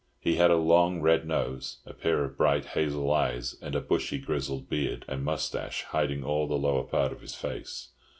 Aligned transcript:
He 0.19 0.37
had 0.37 0.49
a 0.49 0.57
long, 0.57 0.99
red 0.99 1.27
nose, 1.27 1.77
a 1.85 1.93
pair 1.93 2.23
of 2.23 2.35
bright 2.35 2.65
hazel 2.65 3.11
eyes, 3.13 3.55
and 3.61 3.75
a 3.75 3.81
bushy, 3.81 4.17
grizzled 4.17 4.67
beard 4.67 5.05
and 5.07 5.23
moustache 5.23 5.83
hiding 5.83 6.23
all 6.23 6.47
the 6.47 6.57
lower 6.57 6.85
part 6.85 7.11
of 7.11 7.21
his 7.21 7.35
face. 7.35 7.89